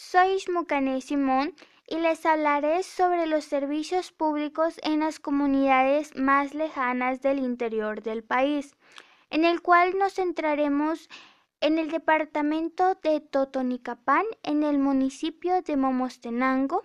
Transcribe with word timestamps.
Soy 0.00 0.36
Ishmukane 0.36 1.00
Simón 1.00 1.56
y 1.88 1.96
les 1.96 2.24
hablaré 2.24 2.84
sobre 2.84 3.26
los 3.26 3.44
servicios 3.44 4.12
públicos 4.12 4.78
en 4.84 5.00
las 5.00 5.18
comunidades 5.18 6.14
más 6.14 6.54
lejanas 6.54 7.20
del 7.20 7.40
interior 7.40 8.00
del 8.00 8.22
país, 8.22 8.76
en 9.28 9.44
el 9.44 9.60
cual 9.60 9.98
nos 9.98 10.14
centraremos 10.14 11.08
en 11.60 11.80
el 11.80 11.90
departamento 11.90 12.94
de 13.02 13.18
Totonicapán, 13.18 14.24
en 14.44 14.62
el 14.62 14.78
municipio 14.78 15.62
de 15.62 15.76
Momostenango. 15.76 16.84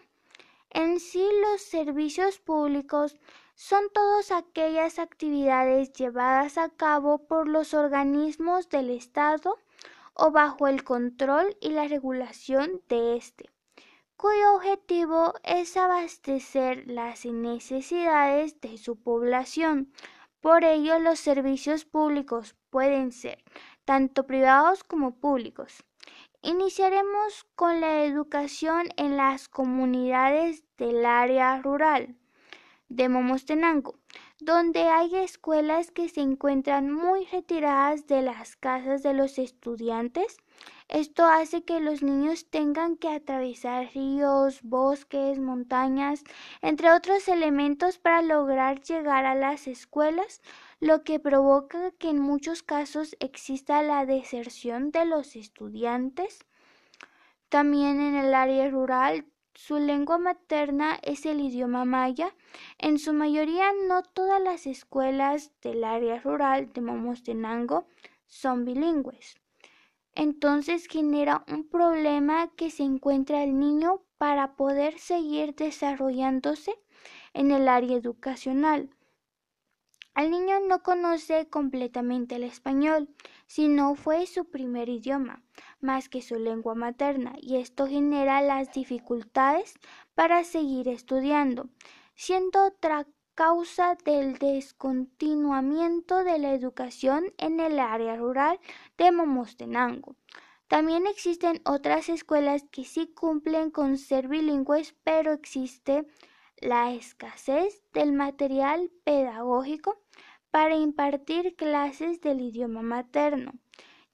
En 0.71 0.99
sí, 0.99 1.23
los 1.43 1.61
servicios 1.61 2.39
públicos 2.39 3.15
son 3.53 3.83
todas 3.93 4.31
aquellas 4.31 4.97
actividades 4.97 5.93
llevadas 5.93 6.57
a 6.57 6.69
cabo 6.69 7.27
por 7.27 7.47
los 7.47 7.75
organismos 7.75 8.69
del 8.69 8.89
Estado 8.89 9.59
o 10.13 10.31
bajo 10.31 10.67
el 10.67 10.83
control 10.83 11.57
y 11.61 11.69
la 11.69 11.87
regulación 11.87 12.81
de 12.89 13.17
éste 13.17 13.49
cuyo 14.23 14.55
objetivo 14.55 15.33
es 15.43 15.75
abastecer 15.75 16.85
las 16.87 17.25
necesidades 17.25 18.61
de 18.61 18.77
su 18.77 18.95
población. 18.95 19.91
Por 20.39 20.63
ello, 20.63 20.97
los 20.99 21.19
servicios 21.19 21.83
públicos 21.83 22.55
pueden 22.69 23.11
ser 23.11 23.43
tanto 23.83 24.25
privados 24.25 24.85
como 24.85 25.19
públicos. 25.19 25.83
Iniciaremos 26.41 27.45
con 27.55 27.81
la 27.81 28.05
educación 28.05 28.87
en 28.95 29.17
las 29.17 29.49
comunidades 29.49 30.63
del 30.77 31.05
área 31.05 31.61
rural 31.61 32.15
de 32.87 33.09
Momostenango, 33.09 33.99
donde 34.39 34.83
hay 34.83 35.15
escuelas 35.15 35.91
que 35.91 36.09
se 36.09 36.21
encuentran 36.21 36.91
muy 36.91 37.25
retiradas 37.25 38.07
de 38.07 38.21
las 38.21 38.55
casas 38.55 39.03
de 39.03 39.13
los 39.13 39.37
estudiantes 39.37 40.37
esto 40.89 41.25
hace 41.25 41.63
que 41.63 41.79
los 41.79 42.03
niños 42.03 42.49
tengan 42.49 42.97
que 42.97 43.09
atravesar 43.09 43.89
ríos, 43.93 44.61
bosques, 44.61 45.39
montañas, 45.39 46.23
entre 46.61 46.91
otros 46.91 47.27
elementos 47.27 47.97
para 47.97 48.21
lograr 48.21 48.81
llegar 48.81 49.25
a 49.25 49.33
las 49.33 49.67
escuelas, 49.67 50.41
lo 50.79 51.03
que 51.03 51.19
provoca 51.19 51.91
que 51.97 52.09
en 52.09 52.19
muchos 52.19 52.63
casos 52.63 53.15
exista 53.19 53.81
la 53.81 54.05
deserción 54.05 54.91
de 54.91 55.05
los 55.05 55.35
estudiantes. 55.35 56.45
También 57.49 58.01
en 58.01 58.15
el 58.15 58.33
área 58.33 58.69
rural 58.69 59.25
su 59.53 59.77
lengua 59.77 60.17
materna 60.17 60.99
es 61.03 61.25
el 61.25 61.41
idioma 61.41 61.85
maya. 61.85 62.35
En 62.77 62.99
su 62.99 63.13
mayoría 63.13 63.71
no 63.87 64.03
todas 64.03 64.41
las 64.41 64.67
escuelas 64.67 65.51
del 65.61 65.83
área 65.83 66.19
rural 66.19 66.71
de 66.73 66.81
Momostenango 66.81 67.87
son 68.27 68.65
bilingües 68.65 69.37
entonces 70.15 70.87
genera 70.87 71.43
un 71.47 71.67
problema 71.67 72.51
que 72.55 72.69
se 72.69 72.83
encuentra 72.83 73.43
el 73.43 73.59
niño 73.59 74.01
para 74.17 74.55
poder 74.55 74.99
seguir 74.99 75.55
desarrollándose 75.55 76.79
en 77.33 77.51
el 77.51 77.67
área 77.67 77.97
educacional. 77.97 78.89
El 80.15 80.29
niño 80.29 80.59
no 80.67 80.83
conoce 80.83 81.47
completamente 81.49 82.35
el 82.35 82.43
español, 82.43 83.09
si 83.47 83.67
no 83.67 83.95
fue 83.95 84.27
su 84.27 84.45
primer 84.45 84.87
idioma, 84.87 85.41
más 85.83 86.09
que 86.09 86.21
su 86.21 86.35
lengua 86.35 86.73
materna, 86.75 87.33
y 87.39 87.57
esto 87.57 87.87
genera 87.87 88.41
las 88.41 88.73
dificultades 88.73 89.75
para 90.15 90.43
seguir 90.43 90.87
estudiando, 90.87 91.69
siendo 92.15 92.65
otra 92.65 93.05
causa 93.35 93.95
del 94.05 94.37
descontinuamiento 94.37 96.23
de 96.23 96.39
la 96.39 96.53
educación 96.53 97.25
en 97.37 97.59
el 97.59 97.79
área 97.79 98.15
rural 98.15 98.59
de 98.97 99.11
Momostenango. 99.11 100.15
También 100.67 101.05
existen 101.07 101.61
otras 101.65 102.09
escuelas 102.09 102.63
que 102.71 102.83
sí 102.83 103.07
cumplen 103.07 103.69
con 103.69 103.97
ser 103.97 104.27
bilingües, 104.27 104.95
pero 105.03 105.31
existe 105.33 106.05
la 106.57 106.93
escasez 106.93 107.83
del 107.93 108.13
material 108.13 108.89
pedagógico 109.03 109.99
para 110.49 110.75
impartir 110.75 111.55
clases 111.55 112.21
del 112.21 112.41
idioma 112.41 112.81
materno, 112.81 113.53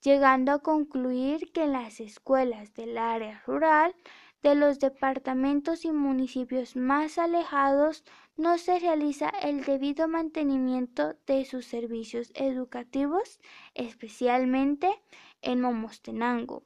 llegando 0.02 0.52
a 0.52 0.60
concluir 0.60 1.52
que 1.52 1.64
en 1.64 1.74
las 1.74 2.00
escuelas 2.00 2.74
del 2.74 2.98
área 2.98 3.42
rural 3.46 3.96
de 4.42 4.56
los 4.56 4.80
departamentos 4.80 5.84
y 5.84 5.92
municipios 5.92 6.76
más 6.76 7.18
alejados 7.18 8.04
no 8.38 8.58
se 8.58 8.80
realiza 8.80 9.30
el 9.42 9.66
debido 9.66 10.08
mantenimiento 10.08 11.16
de 11.28 11.44
sus 11.44 11.66
servicios 11.66 12.32
educativos, 12.36 13.40
especialmente 13.74 14.90
en 15.42 15.60
Momostenango. 15.62 16.64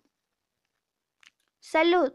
Salud. 1.60 2.14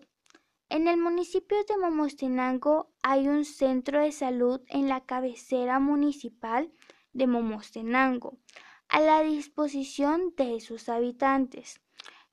En 0.68 0.86
el 0.86 0.98
municipio 0.98 1.56
de 1.64 1.78
Momostenango 1.78 2.92
hay 3.02 3.26
un 3.26 3.44
centro 3.44 4.00
de 4.00 4.12
salud 4.12 4.60
en 4.68 4.86
la 4.88 5.00
cabecera 5.00 5.80
municipal 5.80 6.70
de 7.14 7.26
Momostenango, 7.26 8.38
a 8.88 9.00
la 9.00 9.22
disposición 9.22 10.34
de 10.36 10.60
sus 10.60 10.88
habitantes. 10.88 11.80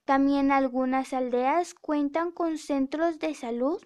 También 0.05 0.51
algunas 0.51 1.13
aldeas 1.13 1.73
cuentan 1.73 2.31
con 2.31 2.57
centros 2.57 3.19
de 3.19 3.33
salud 3.33 3.81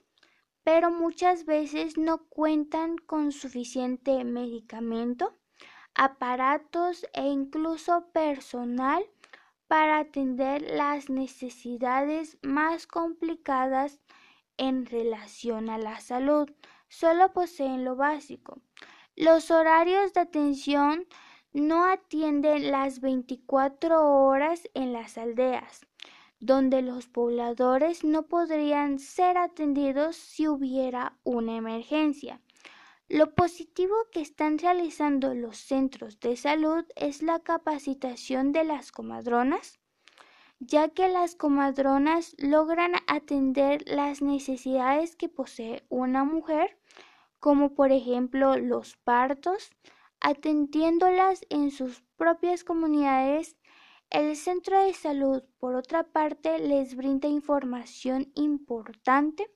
pero 0.72 0.91
muchas 0.91 1.46
veces 1.46 1.97
no 1.97 2.19
cuentan 2.25 2.97
con 2.97 3.31
suficiente 3.31 4.24
medicamento, 4.24 5.35
aparatos 5.96 7.07
e 7.13 7.24
incluso 7.24 8.07
personal 8.12 9.03
para 9.68 9.97
atender 9.97 10.62
las 10.62 11.09
necesidades 11.09 12.38
más 12.44 12.86
complicadas 12.86 14.00
en 14.57 14.86
relación 14.86 15.72
a 15.72 15.80
la 15.80 16.00
salud. 16.01 16.47
Solo 16.88 17.34
poseen 17.34 17.84
lo 17.84 17.96
básico. 17.96 18.62
Los 19.16 19.50
horarios 19.50 20.13
de 20.13 20.22
atención 20.22 21.07
no 21.54 21.86
atienden 21.86 22.72
las 22.72 23.02
24 23.02 24.26
horas 24.26 24.70
en 24.74 24.94
las 24.94 25.18
aldeas 25.18 25.86
donde 26.40 26.82
los 26.82 27.08
pobladores 27.08 28.04
no 28.04 28.24
podrían 28.24 29.00
ser 29.00 29.38
atendidos 29.38 30.16
si 30.16 30.48
hubiera 30.48 31.18
una 31.24 31.56
emergencia. 31.58 32.42
Lo 33.10 33.34
positivo 33.34 33.96
que 34.12 34.22
están 34.22 34.58
realizando 34.58 35.34
los 35.34 35.58
centros 35.58 36.20
de 36.20 36.38
salud 36.38 36.86
es 36.96 37.22
la 37.24 37.40
capacitación 37.40 38.52
de 38.52 38.64
las 38.64 38.92
comadronas, 38.92 39.80
ya 40.60 40.90
que 40.90 41.10
las 41.10 41.36
comadronas 41.36 42.36
logran 42.38 42.94
atender 43.08 43.84
las 43.88 44.22
necesidades 44.22 45.16
que 45.16 45.28
posee 45.28 45.84
una 45.90 46.24
mujer, 46.24 46.78
como 47.40 47.74
por 47.74 47.92
ejemplo 47.92 48.58
los 48.58 48.96
partos, 48.98 49.72
atendiéndolas 50.22 51.46
en 51.50 51.72
sus 51.72 52.02
propias 52.18 52.63
comunidades 52.63 53.56
el 54.09 54.35
centro 54.35 54.84
de 54.84 54.94
salud, 54.94 55.44
por 55.59 55.75
otra 55.75 56.03
parte, 56.03 56.57
les 56.57 56.96
brinda 56.96 57.28
información 57.28 58.31
importante 58.34 59.47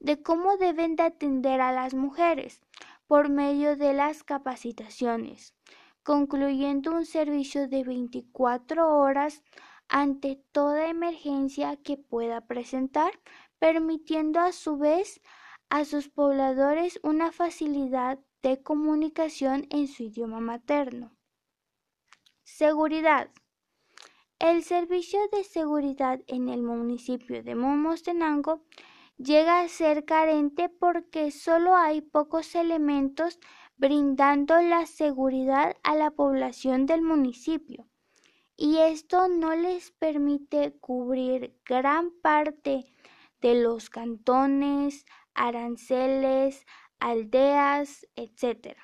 de 0.00 0.22
cómo 0.22 0.56
deben 0.56 0.96
de 0.96 1.02
atender 1.02 1.60
a 1.60 1.72
las 1.72 1.92
mujeres 1.92 2.62
por 3.06 3.28
medio 3.28 3.76
de 3.76 3.92
las 3.92 4.24
capacitaciones, 4.24 5.54
concluyendo 6.02 6.92
un 6.92 7.04
servicio 7.04 7.68
de 7.68 7.84
24 7.84 8.96
horas 8.96 9.42
ante 9.88 10.42
toda 10.52 10.88
emergencia 10.88 11.76
que 11.76 11.98
pueda 11.98 12.40
presentar, 12.46 13.12
permitiendo 13.58 14.40
a 14.40 14.52
su 14.52 14.78
vez 14.78 15.20
a 15.70 15.84
sus 15.84 16.08
pobladores 16.08 16.98
una 17.02 17.32
facilidad 17.32 18.18
de 18.42 18.62
comunicación 18.62 19.66
en 19.70 19.88
su 19.88 20.04
idioma 20.04 20.40
materno. 20.40 21.12
Seguridad. 22.44 23.30
El 24.38 24.62
servicio 24.62 25.18
de 25.32 25.44
seguridad 25.44 26.20
en 26.26 26.48
el 26.48 26.62
municipio 26.62 27.42
de 27.42 27.54
Momostenango 27.54 28.62
llega 29.16 29.60
a 29.60 29.68
ser 29.68 30.04
carente 30.04 30.68
porque 30.68 31.30
solo 31.30 31.76
hay 31.76 32.00
pocos 32.00 32.54
elementos 32.54 33.38
brindando 33.76 34.60
la 34.62 34.86
seguridad 34.86 35.76
a 35.82 35.94
la 35.94 36.10
población 36.10 36.86
del 36.86 37.02
municipio 37.02 37.88
y 38.60 38.78
esto 38.78 39.28
no 39.28 39.54
les 39.54 39.92
permite 39.92 40.72
cubrir 40.80 41.56
gran 41.64 42.10
parte 42.10 42.92
de 43.40 43.54
los 43.54 43.88
cantones, 43.88 45.06
aranceles, 45.38 46.66
aldeas, 46.98 48.06
etc. 48.16 48.76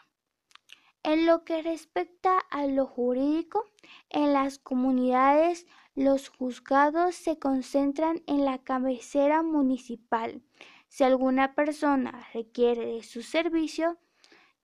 En 1.03 1.27
lo 1.27 1.45
que 1.45 1.61
respecta 1.63 2.39
a 2.39 2.67
lo 2.67 2.87
jurídico, 2.87 3.65
en 4.09 4.33
las 4.33 4.59
comunidades 4.59 5.67
los 5.95 6.29
juzgados 6.29 7.15
se 7.15 7.39
concentran 7.39 8.23
en 8.27 8.45
la 8.45 8.59
cabecera 8.59 9.43
municipal. 9.43 10.43
Si 10.89 11.05
alguna 11.05 11.55
persona 11.55 12.27
requiere 12.33 12.87
de 12.87 13.03
su 13.03 13.23
servicio, 13.23 13.99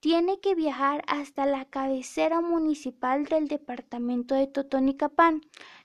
tiene 0.01 0.41
que 0.41 0.55
viajar 0.55 1.03
hasta 1.07 1.45
la 1.45 1.67
cabecera 1.67 2.41
municipal 2.41 3.27
del 3.27 3.49
departamento 3.49 4.35
de 4.35 4.47
Totonicapán. 4.47 5.43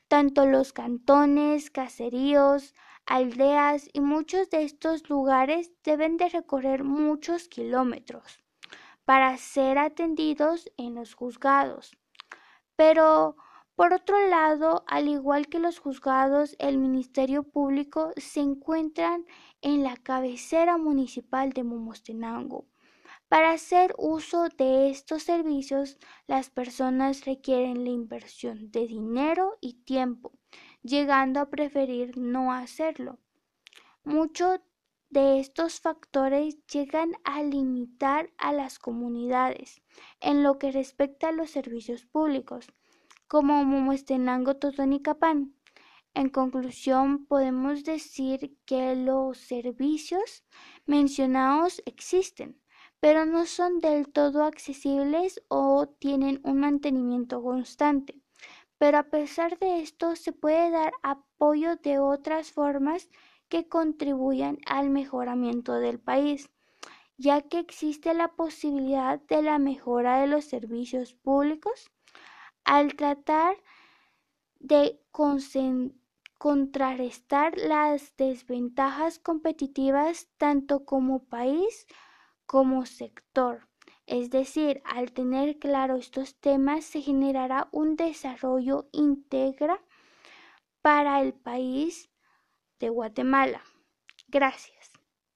Tanto 0.07 0.45
los 0.45 0.71
cantones, 0.71 1.69
caseríos, 1.69 2.73
aldeas 3.05 3.89
y 3.91 3.99
muchos 3.99 4.49
de 4.49 4.63
estos 4.63 5.09
lugares 5.09 5.71
deben 5.83 6.15
de 6.17 6.29
recorrer 6.29 6.83
muchos 6.85 7.49
kilómetros 7.49 8.39
para 9.03 9.37
ser 9.37 9.77
atendidos 9.77 10.71
en 10.77 10.95
los 10.95 11.13
juzgados. 11.13 11.97
Pero, 12.77 13.35
por 13.75 13.93
otro 13.93 14.27
lado, 14.27 14.85
al 14.87 15.09
igual 15.09 15.47
que 15.47 15.59
los 15.59 15.79
juzgados, 15.79 16.55
el 16.59 16.77
Ministerio 16.77 17.43
Público 17.43 18.11
se 18.15 18.39
encuentran 18.39 19.25
en 19.61 19.83
la 19.83 19.97
cabecera 19.97 20.77
municipal 20.77 21.51
de 21.51 21.63
Momostenango. 21.63 22.65
Para 23.27 23.51
hacer 23.51 23.95
uso 23.97 24.49
de 24.49 24.89
estos 24.91 25.23
servicios, 25.23 25.97
las 26.27 26.49
personas 26.49 27.25
requieren 27.25 27.83
la 27.83 27.89
inversión 27.89 28.71
de 28.71 28.87
dinero 28.87 29.57
y 29.61 29.73
tiempo, 29.83 30.31
llegando 30.83 31.39
a 31.39 31.49
preferir 31.49 32.17
no 32.17 32.53
hacerlo. 32.53 33.19
Muchos 34.03 34.59
de 35.09 35.39
estos 35.39 35.79
factores 35.79 36.63
llegan 36.67 37.13
a 37.23 37.41
limitar 37.41 38.31
a 38.37 38.53
las 38.53 38.77
comunidades 38.77 39.81
en 40.21 40.43
lo 40.43 40.59
que 40.59 40.71
respecta 40.71 41.29
a 41.29 41.31
los 41.31 41.49
servicios 41.49 42.05
públicos, 42.05 42.67
como 43.27 43.63
Momostenango, 43.63 44.57
Totón 44.57 44.93
y 44.93 45.01
Capán. 45.01 45.55
En 46.13 46.29
conclusión, 46.29 47.25
podemos 47.25 47.83
decir 47.83 48.55
que 48.65 48.95
los 48.95 49.37
servicios 49.39 50.45
mencionados 50.85 51.81
existen, 51.85 52.61
pero 53.05 53.23
no 53.23 53.45
son 53.45 53.81
del 53.81 54.11
todo 54.11 54.43
accesibles 54.43 55.39
o 55.47 55.85
tienen 55.85 56.41
un 56.43 56.59
mantenimiento 56.59 57.39
constante. 57.43 58.19
Pero 58.79 58.97
a 58.97 59.03
pesar 59.03 59.59
de 59.59 59.83
esto, 59.83 60.15
se 60.15 60.31
puede 60.31 60.71
dar 60.71 60.91
apoyo 61.03 61.75
de 61.75 61.99
otras 61.99 62.51
formas 62.51 63.11
que 63.47 63.67
contribuyan 63.69 64.57
al 64.65 64.89
mejoramiento 64.89 65.73
del 65.73 65.99
país, 65.99 66.49
ya 67.15 67.43
que 67.43 67.59
existe 67.59 68.15
la 68.15 68.29
posibilidad 68.29 69.21
de 69.21 69.43
la 69.43 69.59
mejora 69.59 70.19
de 70.21 70.25
los 70.25 70.45
servicios 70.45 71.13
públicos 71.13 71.91
al 72.63 72.95
tratar 72.95 73.55
de 74.59 74.99
contrarrestar 76.39 77.55
las 77.55 78.17
desventajas 78.17 79.19
competitivas 79.19 80.27
tanto 80.39 80.85
como 80.85 81.23
país 81.25 81.85
como 82.45 82.85
sector. 82.85 83.67
Es 84.05 84.29
decir, 84.29 84.81
al 84.85 85.11
tener 85.11 85.57
claro 85.57 85.95
estos 85.95 86.35
temas 86.39 86.85
se 86.85 87.01
generará 87.01 87.67
un 87.71 87.95
desarrollo 87.95 88.87
íntegra 88.91 89.83
para 90.81 91.21
el 91.21 91.33
país 91.33 92.09
de 92.79 92.89
Guatemala. 92.89 93.61
Gracias. 94.27 94.94